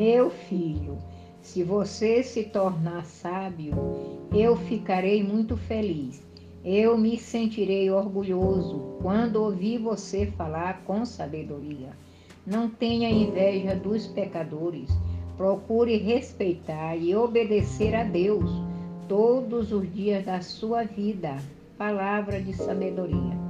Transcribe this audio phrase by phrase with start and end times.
[0.00, 0.96] Meu filho,
[1.42, 3.74] se você se tornar sábio,
[4.32, 6.26] eu ficarei muito feliz.
[6.64, 11.90] Eu me sentirei orgulhoso quando ouvir você falar com sabedoria.
[12.46, 14.88] Não tenha inveja dos pecadores.
[15.36, 18.50] Procure respeitar e obedecer a Deus
[19.06, 21.36] todos os dias da sua vida.
[21.76, 23.49] Palavra de sabedoria.